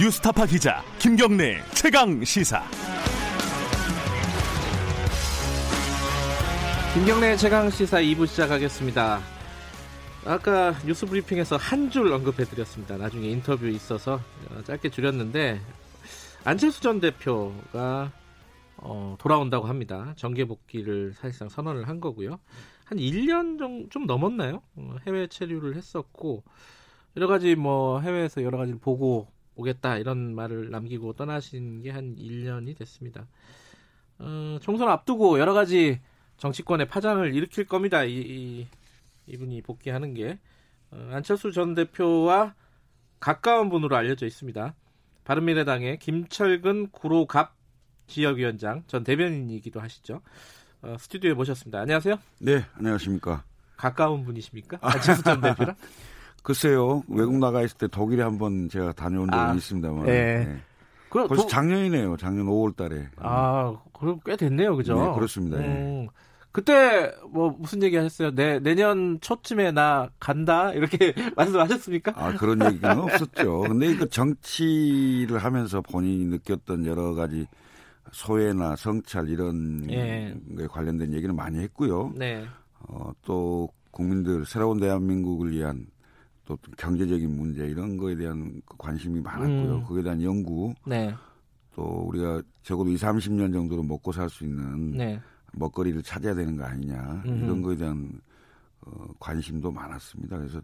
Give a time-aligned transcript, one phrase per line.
[0.00, 2.62] 뉴스타파 기자 김경래 최강 시사.
[6.94, 9.20] 김경래 최강 시사 2부 시작하겠습니다.
[10.24, 12.96] 아까 뉴스 브리핑에서 한 줄 언급해드렸습니다.
[12.96, 14.20] 나중에 인터뷰 있어서
[14.50, 15.60] 어, 짧게 줄였는데
[16.44, 18.12] 안철수 전 대표가
[18.76, 20.12] 어, 돌아온다고 합니다.
[20.16, 22.38] 정계 복귀를 사실상 선언을 한 거고요.
[22.84, 24.62] 한 1년 정도 좀 넘었나요?
[24.76, 26.44] 어, 해외 체류를 했었고
[27.16, 29.26] 여러 가지 뭐 해외에서 여러 가지를 보고
[29.58, 33.26] 오겠다 이런 말을 남기고 떠나신 게 한 1년이 됐습니다.
[34.18, 36.00] 어, 총선 앞두고 여러 가지
[36.38, 38.04] 정치권의 파장을 일으킬 겁니다.
[38.04, 38.66] 이, 이
[39.26, 40.38] 이분이 복귀하는 게
[40.90, 42.54] 어, 안철수 전 대표와
[43.20, 44.74] 가까운 분으로 알려져 있습니다.
[45.24, 47.54] 바른미래당의 김철근 구로갑
[48.06, 50.22] 지역위원장 전 대변인이기도 하시죠.
[50.82, 51.80] 어, 스튜디오에 모셨습니다.
[51.80, 52.18] 안녕하세요.
[52.38, 53.44] 네, 안녕하십니까.
[53.76, 54.78] 가까운 분이십니까?
[54.82, 55.74] 안철수 전 대표랑?
[56.42, 60.06] 글쎄요, 외국 나가 있을 때 독일에 한번 제가 다녀온 적은 아, 있습니다만.
[60.06, 60.44] 네.
[60.44, 60.58] 네.
[61.10, 62.16] 그, 벌써 도- 작년이네요.
[62.18, 63.08] 작년 5월 달에.
[63.16, 64.94] 아, 그럼 꽤 됐네요, 그죠?
[64.94, 65.58] 네, 그렇습니다.
[65.62, 65.66] 예.
[65.66, 66.08] 음,
[66.52, 68.34] 그때 뭐 무슨 얘기 하셨어요?
[68.34, 72.12] 내 내년 초쯤에 나 간다 이렇게 말씀하셨습니까?
[72.16, 73.60] 아, 그런 얘기는 없었죠.
[73.62, 77.46] 근데 그 정치를 하면서 본인이 느꼈던 여러 가지
[78.12, 80.34] 소외나 성찰 이런 예.
[80.56, 82.12] 거에 관련된 얘기는 많이 했고요.
[82.16, 82.44] 네,
[82.88, 85.86] 어, 또 국민들 새로운 대한민국을 위한
[86.48, 89.74] 또 경제적인 문제 이런 거에 대한 그 관심이 많았고요.
[89.76, 89.84] 음.
[89.84, 91.14] 거기에 대한 연구 네,
[91.74, 95.20] 또 우리가 적어도 2, 30년 정도로 먹고 살 수 있는 네,
[95.52, 97.44] 먹거리를 찾아야 되는 거 아니냐 음흠.
[97.44, 98.10] 이런 거에 대한
[98.80, 100.38] 어, 관심도 많았습니다.
[100.38, 100.60] 그래서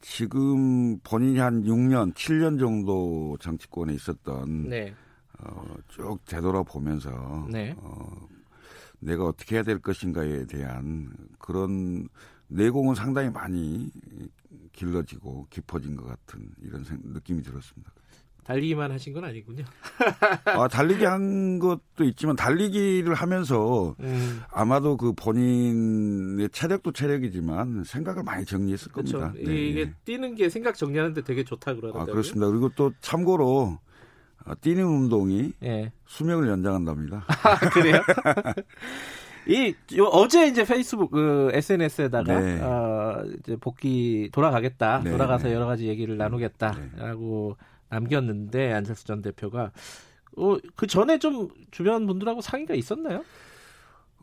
[0.00, 4.94] 지금 본인이 한 6년, 7년 정도 정치권에 있었던 네,
[5.40, 7.74] 어, 쭉 되돌아보면서 네.
[7.78, 8.08] 어,
[9.00, 12.08] 내가 어떻게 해야 될 것인가에 대한 그런
[12.52, 13.90] 내공은 상당히 많이
[14.72, 17.90] 길러지고 깊어진 것 같은 이런 생- 느낌이 들었습니다.
[18.44, 19.64] 달리기만 하신 건 아니군요.
[20.46, 28.44] 아, 달리기 한 것도 있지만 달리기를 하면서 음, 아마도 그 본인의 체력도 체력이지만 생각을 많이
[28.44, 29.18] 정리했을 그렇죠.
[29.20, 29.40] 겁니다.
[29.48, 29.94] 네, 이게 네.
[30.04, 32.12] 뛰는 게 생각 정리하는데 되게 좋다 아, 그러더라고요.
[32.12, 32.48] 그렇습니다.
[32.48, 33.78] 그리고 또 참고로
[34.44, 35.92] 어, 뛰는 운동이 예.
[36.06, 37.24] 수명을 연장한답니다.
[37.44, 38.02] 아, 그래요?
[39.48, 42.60] 이 요, 어제 이제 페이스북 그 SNS에다가 네.
[42.60, 45.00] 어, 이제 복귀 돌아가겠다.
[45.02, 45.54] 네, 돌아가서 네.
[45.54, 47.56] 여러 가지 얘기를 나누겠다라고
[47.88, 49.72] 남겼는데 안철수 전 대표가
[50.36, 53.22] 어, 그 전에 좀 주변 분들하고 상의가 있었나요?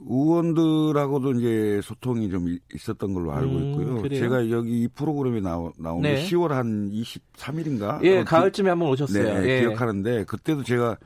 [0.07, 4.01] 의원들하고도 이제 소통이 좀 이- 있었던 걸로 알고 음, 있고요.
[4.01, 4.19] 그래요?
[4.21, 6.15] 제가 여기 이 프로그램에 나오, 나온 네.
[6.15, 8.01] 게 10월 한 23일인가?
[8.03, 9.29] 예, 가을쯤에 한번 오셨어요.
[9.29, 9.59] 아, 네, 예.
[9.59, 10.97] 기억하는데 그때도 제가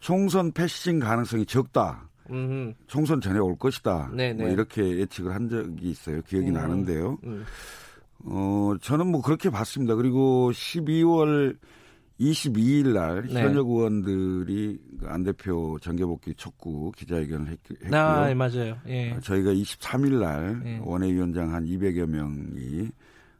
[0.00, 2.06] 총선 패싱 가능성이 적다.
[2.30, 4.10] 음, 총선 전에 올 것이다.
[4.14, 4.52] 네, 뭐 네.
[4.52, 6.22] 이렇게 예측을 한 적이 있어요.
[6.22, 6.54] 기억이 음.
[6.54, 7.18] 나는데요.
[7.24, 7.44] 음.
[8.26, 9.94] 어, 저는 뭐 그렇게 봤습니다.
[9.94, 11.56] 그리고 12월
[12.20, 13.42] 22일 날 네.
[13.42, 18.76] 현역 의원들이 그안 대표 정계복귀 촉구 기자회견을 했, 고요 아, 예, 맞아요.
[18.86, 19.18] 예.
[19.20, 20.80] 저희가 23일 날 네.
[20.82, 22.88] 원외위원장 한 200여 명이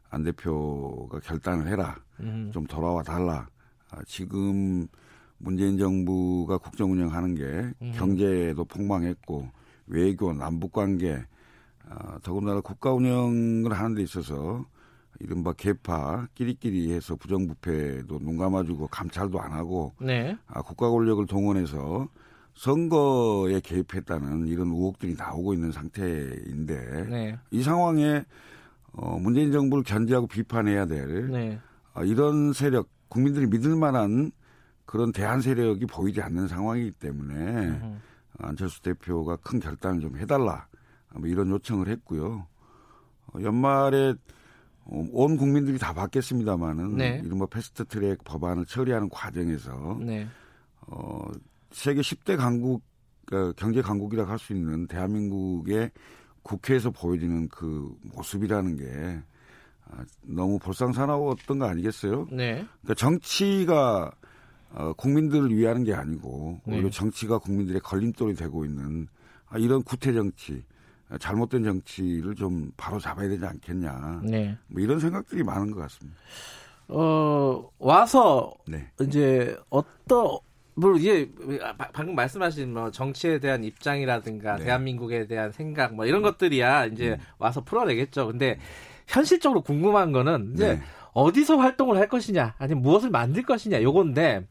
[0.09, 1.97] 안 대표가 결단을 해라.
[2.19, 2.51] 음.
[2.53, 3.47] 좀 돌아와 달라.
[3.91, 4.87] 아, 지금
[5.37, 7.43] 문재인 정부가 국정 운영하는 게
[7.81, 7.91] 음.
[7.95, 9.47] 경제도 폭망했고
[9.87, 11.23] 외교, 남북 관계,
[11.87, 14.65] 아, 더군다나 국가 운영을 하는 데 있어서
[15.19, 20.37] 이른바 개파 끼리끼리 해서 부정부패도 눈 감아주고 감찰도 안 하고 네.
[20.47, 22.07] 아, 국가 권력을 동원해서
[22.55, 27.39] 선거에 개입했다는 이런 의혹들이 나오고 있는 상태인데 네.
[27.51, 28.23] 이 상황에
[28.93, 31.59] 어, 문재인 정부를 견제하고 비판해야 될 네.
[31.93, 34.31] 아, 이런 세력 국민들이 믿을 만한
[34.85, 38.01] 그런 대한 세력이 보이지 않는 상황이기 때문에 음.
[38.39, 40.67] 안철수 대표가 큰 결단을 좀 해달라
[41.13, 42.45] 뭐 이런 요청을 했고요.
[43.27, 44.13] 어, 연말에
[44.85, 47.21] 어, 온 국민들이 다 받겠습니다마는 네.
[47.23, 50.27] 이른바 패스트트랙 법안을 처리하는 과정에서 네.
[50.81, 51.27] 어,
[51.71, 52.83] 세계 10대 강국
[53.31, 55.89] 어, 경제 강국이라고 할 수 있는 대한민국의
[56.43, 59.21] 국회에서 보여지는 그 모습이라는 게
[59.87, 62.27] 아, 너무 볼상사나웠던 거 아니겠어요?
[62.31, 62.65] 네.
[62.81, 64.11] 그러니까 정치가
[64.77, 66.75] 어, 국민들을 위하는 게 아니고 네.
[66.75, 69.07] 오히려 정치가 국민들의 걸림돌이 되고 있는
[69.47, 70.63] 아, 이런 구태 정치,
[71.09, 74.21] 아, 잘못된 정치를 좀 바로 잡아야 되지 않겠냐.
[74.23, 74.57] 네.
[74.67, 76.17] 뭐 이런 생각들이 많은 것 같습니다.
[76.89, 78.89] 어, 와서 네.
[79.01, 80.37] 이제 어떤
[80.75, 81.31] 뭐 이게
[81.77, 84.61] 바- 방금 말씀하신 뭐 정치에 대한 입장이라든가 네.
[84.61, 84.65] 음.
[84.65, 88.27] 대한민국에 대한 생각 뭐 이런 것들이야 이제 와서 풀어내겠죠.
[88.27, 88.59] 근데
[89.07, 90.81] 현실적으로 궁금한 거는 이제 네.
[91.13, 94.45] 어디서 활동을 할 것이냐 아니면 무엇을 만들 것이냐 요건데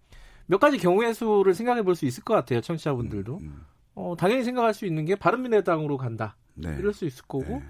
[0.46, 3.64] 몇 가지 경우의 수를 생각해 볼 수 있을 것 같아요 청취자분들도 음,
[3.94, 6.74] 어, 당연히 생각할 수 있는 게 바른미래당으로 간다 네.
[6.78, 7.62] 이럴 수 있을 거고 네.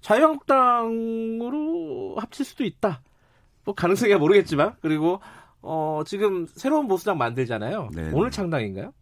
[0.00, 3.02] 자유한국당으로 합칠 수도 있다.
[3.64, 5.20] 뭐 가능성이야 모르겠지만 그리고
[5.60, 7.90] 어, 지금 새로운 보수당 만들잖아요.
[7.94, 8.36] 네, 오늘 네.
[8.36, 8.92] 창당인가요?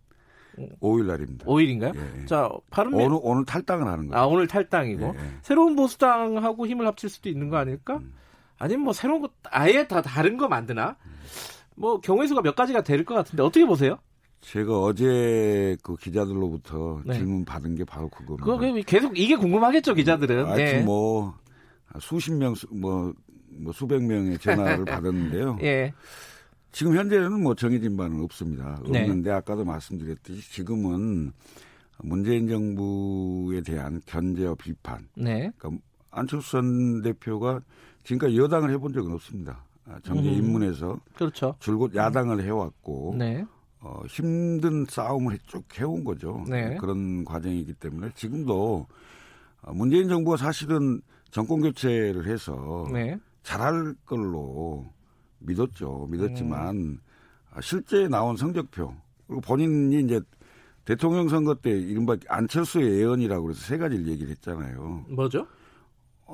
[0.83, 1.47] 5일 날입니다.
[1.47, 1.97] 5일인가요?
[1.97, 2.27] 예, 예.
[2.27, 4.23] 자, 바른미 오늘 오늘 탈당을 하는 거예요.
[4.23, 5.31] 아, 오늘 탈당이고 예, 예.
[5.41, 7.97] 새로운 보수당하고 힘을 합칠 수도 있는 거 아닐까?
[7.97, 8.13] 음.
[8.59, 10.99] 아니면 뭐 새로운 거 아예 다 다른 거 만드나?
[11.77, 13.97] 뭐 경우의 수가 몇 가지가 될 것 같은데 어떻게 보세요?
[14.41, 17.15] 제가 어제 그 기자들로부터 네.
[17.15, 18.45] 질문 받은 게 바로 그겁니다.
[18.47, 20.47] 그거 계속 이게 궁금하겠죠 기자들은.
[20.47, 20.83] 하여튼 예.
[20.83, 21.35] 뭐
[21.99, 23.13] 수십 명, 수- 뭐,
[23.51, 25.59] 뭐 수백 명의 전화를 받았는데요.
[25.63, 25.93] 예.
[26.73, 28.81] 지금 현재는 뭐 정해진 바는 없습니다.
[28.89, 29.03] 네.
[29.03, 31.33] 없는데 아까도 말씀드렸듯이 지금은
[31.99, 35.07] 문재인 정부에 대한 견제와 비판.
[35.17, 35.51] 네.
[35.59, 35.83] 그러니까
[36.13, 37.61] 안철수 전 대표가
[38.05, 39.65] 지금까지 여당을 해본 적은 없습니다.
[39.87, 40.35] 아, 정계 음.
[40.35, 41.55] 입문해서 그렇죠.
[41.59, 43.45] 줄곧 야당을 해왔고 네.
[43.81, 46.45] 어, 힘든 싸움을 쭉 해온 거죠.
[46.49, 46.77] 네.
[46.77, 48.87] 그런 과정이기 때문에 지금도
[49.63, 51.01] 어, 문재인 정부가 사실은
[51.31, 53.19] 정권 교체를 해서 네.
[53.43, 54.87] 잘할 걸로
[55.39, 56.09] 믿었죠.
[56.11, 56.99] 믿었지만 음.
[57.53, 58.95] 아, 실제 나온 성적표
[59.27, 60.21] 그리고 본인이 이제
[60.85, 65.07] 대통령 선거 때 이른바 안철수의 예언이라고 그래서 세 가지를 얘기를 했잖아요.
[65.09, 65.47] 뭐죠?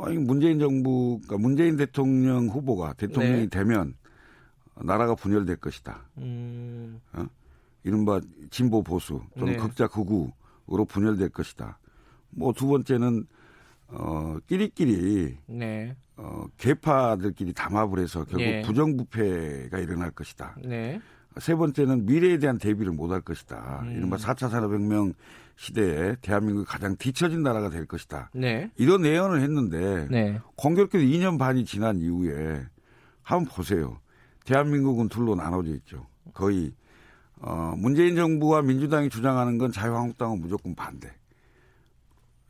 [0.03, 3.47] 아니 문재인 정부, 그러니까 문재인 대통령 후보가 대통령이 네.
[3.47, 3.95] 되면
[4.83, 6.05] 나라가 분열될 것이다.
[6.19, 7.01] 음.
[7.83, 8.21] 이른바
[8.51, 9.59] 진보 보수 또는 네.
[9.59, 11.79] 극자 극우로 분열될 것이다.
[12.31, 13.27] 뭐 두 번째는
[13.89, 15.97] 어 끼리끼리 네.
[16.17, 18.63] 어 개파들끼리 담합을 해서 결국 예.
[18.63, 20.57] 부정부패가 일어날 것이다.
[20.65, 21.01] 네.
[21.39, 23.83] 세 번째는 미래에 대한 대비를 못할 것이다.
[23.85, 23.93] 음.
[23.93, 25.15] 이른바 4차 산업혁명
[25.57, 28.31] 시대에 대한민국이 가장 뒤처진 나라가 될 것이다.
[28.35, 28.71] 네.
[28.77, 30.41] 이런 예언을 했는데 네.
[30.57, 32.63] 공교롭게도 2년 반이 지난 이후에
[33.23, 33.99] 한번 보세요.
[34.45, 36.07] 대한민국은 둘로 나눠져 있죠.
[36.35, 36.73] 거의
[37.41, 41.11] 어, 문재인 정부와 민주당이 주장하는 건 자유한국당은 무조건 반대.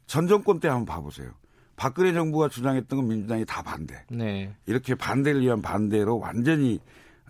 [0.07, 1.31] 전 정권 때 한번 봐보세요.
[1.77, 4.05] 박근혜 정부가 주장했던 건 민주당이 다 반대.
[4.11, 4.55] 네.
[4.67, 6.81] 이렇게 반대를 위한 반대로 완전히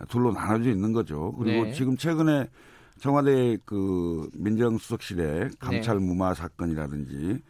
[0.08, 1.34] 둘로 나눠져 있는 거죠.
[1.38, 1.72] 그리고 네.
[1.72, 2.48] 지금 최근에
[3.00, 7.42] 청와대 그 민정수석실의 감찰 무마 사건이라든지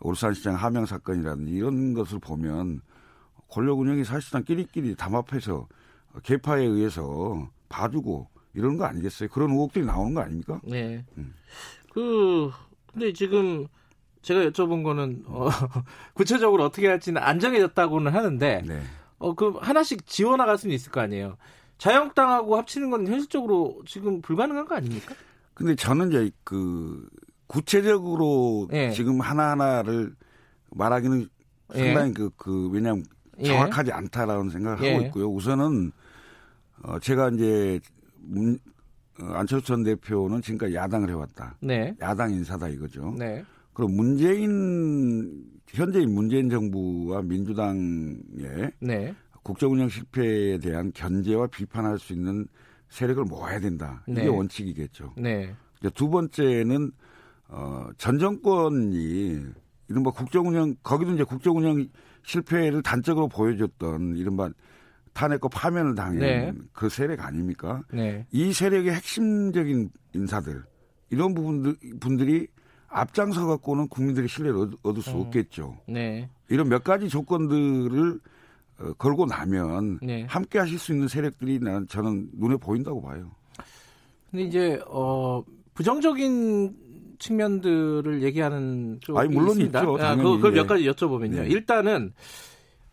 [0.00, 2.80] 울산시장 하명 사건이라든지 이런 것을 보면
[3.48, 5.68] 권력 운영이 사실상 끼리끼리 담합해서
[6.22, 9.28] 개파에 의해서 봐주고 이러는 거 아니겠어요?
[9.28, 10.60] 그런 의혹들이 나오는 거 아닙니까?
[10.64, 11.04] 네.
[11.16, 11.34] 음.
[11.92, 12.50] 그
[12.92, 13.66] 근데 지금
[14.22, 15.48] 제가 여쭤본 거는 어,
[16.14, 18.82] 구체적으로 어떻게 할지는 안 정해졌다고는 하는데 네.
[19.18, 21.36] 어그 하나씩 지워 나갈 수는 있을 거 아니에요.
[21.80, 25.14] 자유한국당하고 합치는 건 현실적으로 지금 불가능한 거 아닙니까?
[25.54, 27.08] 근데 저는 이제 그
[27.46, 28.90] 구체적으로 예.
[28.92, 30.14] 지금 하나하나를
[30.70, 31.26] 말하기는
[31.72, 33.04] 상당히 그, 그, 왜냐하면
[33.38, 33.44] 예.
[33.44, 34.92] 정확하지 않다라는 생각을 예.
[34.92, 35.28] 하고 있고요.
[35.28, 35.90] 우선은,
[36.82, 37.80] 어, 제가 이제,
[38.18, 38.58] 문,
[39.20, 41.56] 어, 안철수 전 대표는 지금까지 야당을 해왔다.
[41.60, 41.94] 네.
[42.00, 43.14] 야당 인사다 이거죠.
[43.18, 43.44] 네.
[43.72, 49.14] 그럼 문재인, 현재인 문재인 정부와 민주당의 네.
[49.42, 52.46] 국정운영 실패에 대한 견제와 비판할 수 있는
[52.88, 54.02] 세력을 모아야 된다.
[54.08, 54.26] 이게 네.
[54.28, 55.14] 원칙이겠죠.
[55.16, 55.54] 네.
[55.94, 56.90] 두 번째는
[57.48, 59.40] 어, 전 정권이
[59.88, 61.88] 이른바 국정운영 거기도 이제 국정운영
[62.22, 64.50] 실패를 단적으로 보여줬던 이른바
[65.12, 66.52] 탄핵과 파면을 당한 네.
[66.72, 67.82] 그 세력 아닙니까?
[67.92, 68.26] 네.
[68.30, 70.62] 이 세력의 핵심적인 인사들
[71.10, 72.46] 이런 부분들 분들이
[72.88, 75.20] 앞장서 갖고는 국민들의 신뢰를 얻- 얻을 수 음.
[75.22, 75.76] 없겠죠.
[75.88, 76.28] 네.
[76.48, 78.18] 이런 몇 가지 조건들을 어,
[78.98, 80.24] 걸고 나면 네.
[80.28, 83.30] 함께 하실 수 있는 세력들이 나는 저는 눈에 보인다고 봐요.
[84.30, 85.42] 근데 이제 어
[85.74, 86.76] 부정적인
[87.18, 89.78] 측면들을 얘기하는 쪽이 아니, 물론 있습니다.
[89.80, 90.16] 있죠, 아.
[90.16, 90.66] 그- 그걸 몇 예.
[90.66, 91.42] 가지 여쭤보면요.
[91.42, 91.48] 네.
[91.48, 92.12] 일단은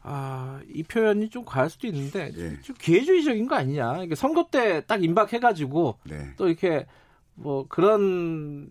[0.01, 2.61] 아, 이 표현이 좀 과할 수도 있는데 예.
[2.61, 4.03] 좀 기회주의적인 거 아니냐.
[4.03, 6.33] 이게 선거 때 딱 임박해가지고 네.
[6.37, 6.85] 또 이렇게
[7.35, 8.69] 뭐 그런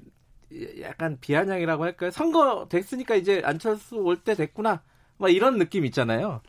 [0.80, 2.10] 약간 비아냥이라고 할까요?
[2.10, 4.82] 선거 됐으니까 이제 안철수 올 때 됐구나.
[5.18, 6.40] 막 이런 느낌 있잖아요.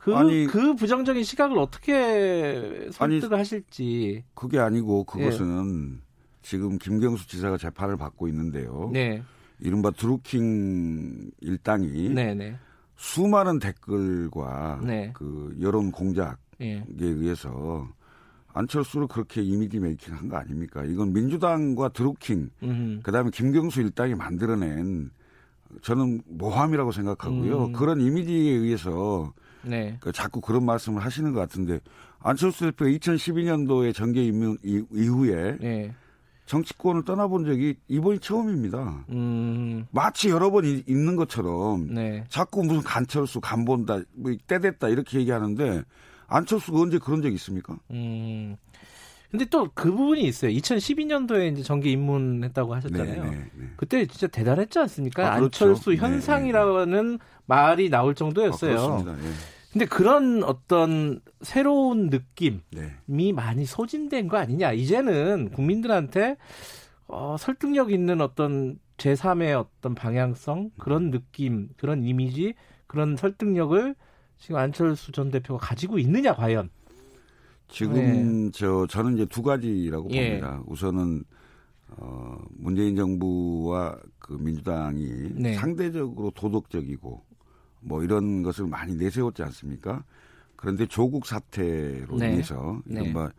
[0.00, 4.24] 그, 아니- 그 부정적인 시각을 어떻게 설득을 하실지.
[4.34, 6.00] 그게 아니고 그것은
[6.40, 8.88] 지금 김경수 지사가 재판을 받고 있는데요.
[8.94, 9.22] 네.
[9.58, 12.56] 이른바 드루킹 일당이 네 네.
[12.96, 15.10] 수많은 댓글과 네.
[15.14, 16.82] 그 여론 공작에 예.
[16.98, 17.86] 의해서
[18.54, 20.82] 안철수를 그렇게 이미지 메이킹 한 거 아닙니까?
[20.84, 23.00] 이건 민주당과 드루킹, 음.
[23.02, 25.10] 그 다음에 김경수 일당이 만들어낸
[25.82, 27.66] 저는 모함이라고 생각하고요.
[27.66, 27.72] 음.
[27.72, 29.96] 그런 이미지에 의해서 네.
[30.00, 31.80] 그 자꾸 그런 말씀을 하시는 것 같은데
[32.20, 35.94] 안철수 대표가 2012년도에 정계 입문 이- 이후에 네.
[36.46, 39.04] 정치권을 떠나본 적이 이번이 처음입니다.
[39.10, 39.86] 음.
[39.92, 42.24] 마치 여러 번 이- 있는 것처럼 네.
[42.28, 45.82] 자꾸 무슨 간철수 간본다 뭐 때됐다 이렇게 얘기하는데
[46.26, 47.76] 안철수가 언제 그런 적 있습니까?
[47.90, 48.56] 음.
[49.30, 50.50] 근데 또 그 부분이 있어요.
[50.50, 53.24] 2012년도에 이제 정계 입문했다고 하셨잖아요.
[53.26, 53.68] 네, 네.
[53.76, 55.34] 그때 진짜 대단했지 않습니까?
[55.34, 55.66] 아, 그렇죠.
[55.66, 57.18] 안철수 네, 현상이라는
[57.50, 58.78] 말이 나올 정도였어요.
[58.78, 59.28] 아, 그렇습니다.
[59.28, 59.32] 예.
[59.72, 63.32] 근데 그런 어떤 새로운 느낌이 네.
[63.32, 64.72] 많이 소진된 거 아니냐.
[64.72, 66.36] 이제는 국민들한테
[67.08, 72.54] 어, 설득력 있는 어떤 제3의 어떤 방향성, 그런 느낌, 그런 이미지,
[72.86, 73.94] 그런 설득력을
[74.38, 76.70] 지금 안철수 전 대표가 가지고 있느냐, 과연.
[77.68, 78.50] 지금 네.
[78.52, 80.40] 저 저는 이제 두 가지라고 예.
[80.40, 80.62] 봅니다.
[80.66, 81.24] 우선은
[81.96, 85.54] 어 문재인 정부와 그 민주당이 네.
[85.54, 87.29] 상대적으로 도덕적이고
[87.80, 90.02] 뭐 이런 것을 많이 내세웠지 않습니까?
[90.56, 92.32] 그런데 조국 사태로 네.
[92.32, 93.02] 인해서 네.
[93.02, 93.30] 이른바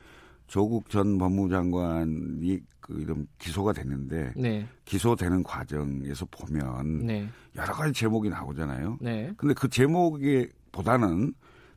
[0.47, 8.29] 조국 전 법무장관이 그 이런 기소가 됐는데 네, 기소되는 과정에서 보면 네, 여러 가지 제목이
[8.29, 8.97] 나오잖아요.
[8.99, 11.33] 네, 근데 그 제목에 보다는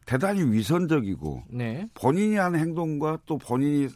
[0.06, 3.88] 대단히 위선적이고 네, 본인이 한 행동과 또 본인이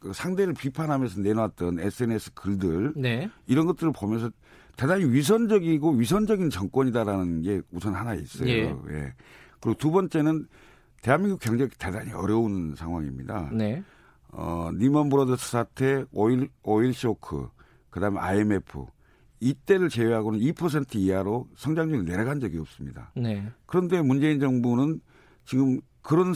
[0.00, 4.30] 그 상대를 비판하면서 내놨던 SNS 글들 네, 이런 것들을 보면서
[4.76, 8.48] 대단히 위선적이고 위선적인 정권이다라는 게 우선 하나 있어요.
[8.48, 8.62] 예.
[8.90, 9.14] 예.
[9.60, 10.46] 그리고 두 번째는
[11.02, 13.50] 대한민국 경제가 대단히 어려운 상황입니다.
[13.52, 13.82] 네,
[14.28, 17.48] 어, 니먼 브로더스 사태, 오일, 오일 쇼크,
[17.90, 18.86] 그 다음에 IMF,
[19.40, 23.12] 이때를 제외하고는 2% 이하로 성장률이 내려간 적이 없습니다.
[23.16, 25.00] 네, 그런데 문재인 정부는
[25.44, 26.34] 지금 그런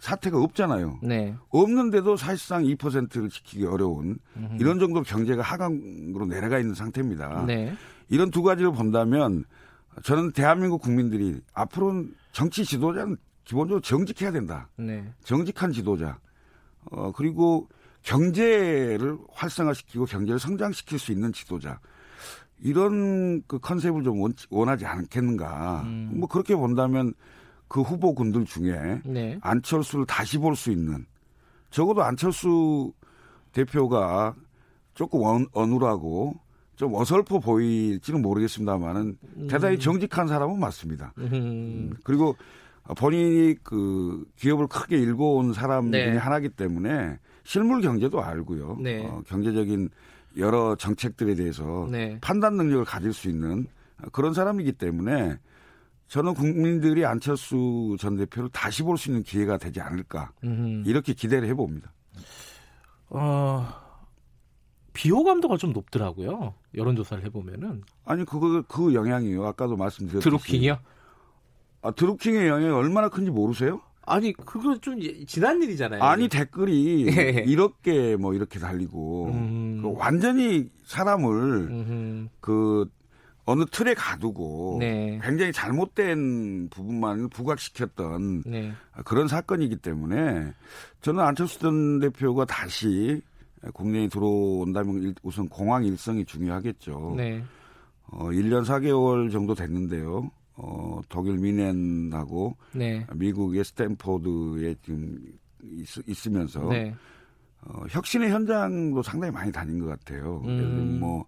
[0.00, 0.98] 사- 사태가 없잖아요.
[1.02, 4.56] 네, 없는데도 사실상 2%를 지키기 어려운 음흠.
[4.60, 7.44] 이런 정도 경제가 하강으로 내려가 있는 상태입니다.
[7.46, 7.74] 네,
[8.08, 9.44] 이런 두 가지를 본다면
[10.02, 14.68] 저는 대한민국 국민들이 앞으로는 정치 지도자는 기본적으로 정직해야 된다.
[14.76, 16.18] 네, 정직한 지도자.
[16.90, 17.68] 어, 그리고
[18.02, 21.78] 경제를 활성화시키고 경제를 성장시킬 수 있는 지도자.
[22.60, 25.82] 이런 그 컨셉을 좀 원, 원하지 않겠는가.
[25.84, 26.10] 음.
[26.14, 27.12] 뭐 그렇게 본다면
[27.74, 31.04] 그 후보군들 중에 네, 안철수를 다시 볼 수 있는
[31.70, 32.92] 적어도 안철수
[33.50, 34.32] 대표가
[34.94, 36.36] 조금 원- 어눌하고
[36.76, 39.18] 좀 어설퍼 보일지는 모르겠습니다만은
[39.50, 41.14] 대단히 정직한 사람은 맞습니다.
[41.18, 42.36] 음, 그리고
[42.96, 46.04] 본인이 그 기업을 크게 일궈온 사람 네.
[46.04, 48.78] 중에 하나이기 때문에 실물 경제도 알고요.
[48.80, 49.04] 네.
[49.04, 49.88] 어, 경제적인
[50.36, 53.66] 여러 정책들에 대해서 네, 판단 능력을 가질 수 있는
[54.12, 55.38] 그런 사람이기 때문에
[56.08, 61.48] 저는 국민들이 안철수 전 대표를 다시 볼 수 있는 기회가 되지 않을까 음, 이렇게 기대를
[61.48, 61.92] 해봅니다.
[63.10, 63.66] 어,
[64.92, 66.54] 비호감도가 좀 높더라고요.
[66.76, 69.44] 여론조사를 해보면은 아니 그거 그 영향이요.
[69.44, 70.78] 아까도 말씀드렸듯이 드루킹이요.
[71.82, 73.80] 아, 드루킹의 영향이 얼마나 큰지 모르세요?
[74.06, 76.02] 아니 그거 좀 예- 지난 일이잖아요.
[76.02, 77.44] 아니 댓글이 예.
[77.46, 79.80] 이렇게 뭐 이렇게 달리고 음.
[79.82, 81.30] 그 완전히 사람을
[81.70, 82.88] 음, 그
[83.46, 85.20] 어느 틀에 가두고 네.
[85.22, 88.72] 굉장히 잘못된 부분만 부각시켰던 네,
[89.04, 90.52] 그런 사건이기 때문에
[91.02, 93.20] 저는 안철수 전 대표가 다시
[93.74, 97.14] 국내에 들어온다면 일- 우선 공항 일성이 중요하겠죠.
[97.16, 97.42] 네,
[98.06, 100.30] 어, 1년 4개월 정도 됐는데요.
[100.56, 105.18] 어, 독일 미넨하고 네, 미국의 스탠포드에 지금
[105.62, 106.94] 있, 으면서 네,
[107.62, 110.40] 어, 혁신의 현장도 상당히 많이 다닌 것 같아요.
[110.44, 110.50] 음.
[110.50, 111.24] 예를 들면 뭐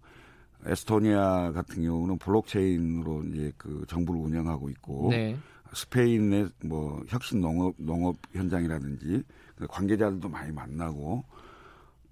[0.64, 5.36] 에스토니아 같은 경우는 블록체인으로 이제 그 정부를 운영하고 있고 네,
[5.72, 9.22] 스페인의 뭐 혁신 농업 농업 현장이라든지
[9.56, 11.24] 그 관계자들도 많이 만나고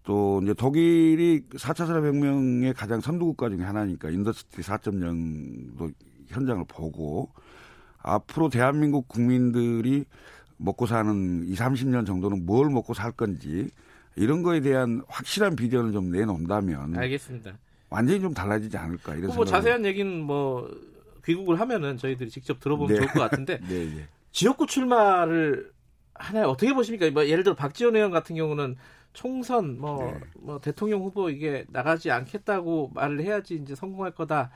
[0.05, 5.93] 또 이제 독일이 4차 산업혁명의 가장 선두국가 중에 하나니까 Industry 4.0도
[6.29, 7.31] 현장을 보고
[7.99, 10.05] 앞으로 대한민국 국민들이
[10.59, 13.71] 먹고 사는 2, 30년 정도는 뭘 먹고 살 건지
[14.15, 17.59] 이런 거에 대한 확실한 비전을 좀 내놓는다면 알겠습니다.
[17.95, 20.69] 완전히 좀 달라지지 않을까 이런 그뭐 생각을- 자세한 얘기는 뭐
[21.25, 22.97] 귀국을 하면은 저희들이 직접 들어보면 네.
[23.01, 24.09] 좋을 것 같은데 네, 네.
[24.33, 25.71] 지역구 출마를
[26.15, 26.49] 하나요?
[26.49, 27.11] 어떻게 보십니까?
[27.11, 28.77] 뭐 예를 들어 박지원 의원 같은 경우는
[29.13, 30.21] 총선 뭐, 네.
[30.41, 34.51] 뭐 대통령 후보 이게 나가지 않겠다고 말을 해야지 이제 성공할 거다.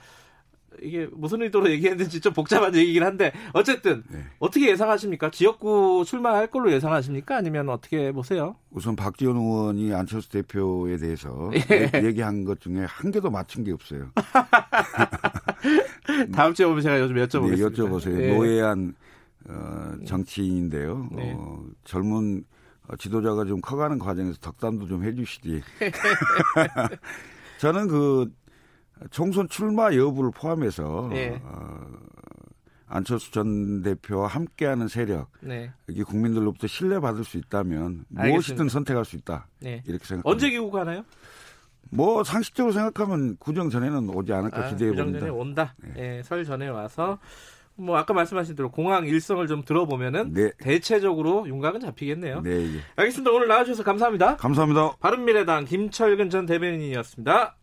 [0.83, 4.25] 이게 무슨 의도로 얘기했는지 좀 복잡한 얘기긴 한데 어쨌든 네.
[4.39, 5.31] 어떻게 예상하십니까?
[5.31, 7.37] 지역구 출마할 걸로 예상하십니까?
[7.37, 8.55] 아니면 어떻게 보세요?
[8.71, 11.91] 우선 박지원 의원이 안철수 대표에 대해서 예.
[11.95, 14.11] 얘- 얘기한 것 중에 한 개도 맞춘 게 없어요.
[16.35, 17.75] 다음 주에 오면 제가 요즘 네, 여쭤보겠습니다.
[17.75, 18.21] 여쭤보세요.
[18.21, 18.35] 예.
[18.37, 18.95] 노예한
[19.49, 21.09] 어, 정치인인데요.
[21.13, 21.35] 네.
[21.37, 22.45] 어, 젊은
[22.89, 25.63] 어, 지도자가 좀 커가는 과정에서 덕담도 좀 해주시지.
[27.59, 28.31] 저는 그
[29.11, 31.41] 총선 출마 여부를 포함해서 예.
[31.45, 31.81] 어,
[32.87, 35.71] 안철수 전 대표와 함께하는 세력, 네.
[35.89, 38.29] 이게 국민들로부터 신뢰받을 수 있다면 알겠습니다.
[38.29, 39.47] 무엇이든 선택할 수 있다.
[39.61, 39.83] 네.
[39.87, 40.29] 이렇게 생각합니다.
[40.31, 41.05] 언제 귀국하나요?
[41.91, 45.27] 뭐 상식적으로 생각하면 구정 전에는 오지 않을까 아, 기대해 구정 봅니다.
[45.27, 45.75] 전에 온다.
[45.97, 47.19] 예, 설 전에 와서
[47.77, 50.51] 뭐 아까 말씀하신 대로 공항 일성을 좀 들어보면은 네.
[50.59, 52.41] 대체적으로 윤곽은 잡히겠네요.
[52.43, 52.81] 네, 예.
[52.97, 53.31] 알겠습니다.
[53.31, 54.37] 오늘 나와주셔서 감사합니다.
[54.37, 54.97] 감사합니다.
[55.01, 57.57] 바른미래당 김철근 전 대변인이었습니다.